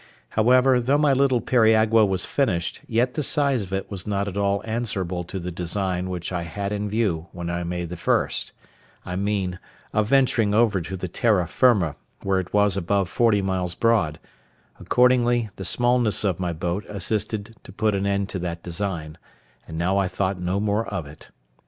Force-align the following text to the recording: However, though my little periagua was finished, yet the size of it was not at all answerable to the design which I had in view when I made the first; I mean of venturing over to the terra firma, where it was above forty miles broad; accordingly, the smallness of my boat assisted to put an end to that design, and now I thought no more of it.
However, 0.29 0.79
though 0.81 0.97
my 0.97 1.13
little 1.13 1.41
periagua 1.41 2.05
was 2.07 2.25
finished, 2.25 2.81
yet 2.87 3.13
the 3.13 3.21
size 3.21 3.61
of 3.61 3.71
it 3.71 3.91
was 3.91 4.07
not 4.07 4.27
at 4.27 4.35
all 4.35 4.63
answerable 4.65 5.23
to 5.25 5.37
the 5.37 5.51
design 5.51 6.09
which 6.09 6.31
I 6.31 6.41
had 6.41 6.71
in 6.71 6.89
view 6.89 7.27
when 7.33 7.51
I 7.51 7.63
made 7.63 7.89
the 7.89 7.95
first; 7.97 8.51
I 9.05 9.15
mean 9.15 9.59
of 9.93 10.07
venturing 10.07 10.55
over 10.55 10.81
to 10.81 10.97
the 10.97 11.07
terra 11.07 11.45
firma, 11.45 11.95
where 12.23 12.39
it 12.39 12.51
was 12.51 12.75
above 12.75 13.09
forty 13.09 13.43
miles 13.43 13.75
broad; 13.75 14.19
accordingly, 14.79 15.49
the 15.57 15.63
smallness 15.65 16.23
of 16.23 16.39
my 16.39 16.51
boat 16.51 16.83
assisted 16.89 17.55
to 17.63 17.71
put 17.71 17.93
an 17.93 18.07
end 18.07 18.27
to 18.29 18.39
that 18.39 18.63
design, 18.63 19.19
and 19.67 19.77
now 19.77 19.99
I 19.99 20.07
thought 20.07 20.41
no 20.41 20.59
more 20.59 20.87
of 20.87 21.05
it. 21.05 21.29